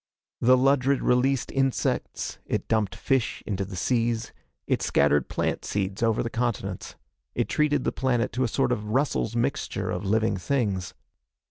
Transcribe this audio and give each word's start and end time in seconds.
The 0.39 0.57
Ludred 0.57 1.01
released 1.03 1.51
insects, 1.51 2.39
it 2.47 2.67
dumped 2.67 2.95
fish 2.95 3.43
into 3.45 3.63
the 3.63 3.75
seas. 3.75 4.33
It 4.65 4.81
scattered 4.81 5.29
plant 5.29 5.63
seeds 5.63 6.01
over 6.01 6.23
the 6.23 6.29
continents. 6.31 6.95
It 7.35 7.47
treated 7.47 7.83
the 7.83 7.91
planet 7.91 8.31
to 8.33 8.43
a 8.43 8.47
sort 8.47 8.71
of 8.71 8.85
Russell's 8.89 9.35
Mixture 9.35 9.91
of 9.91 10.03
living 10.03 10.37
things. 10.37 10.95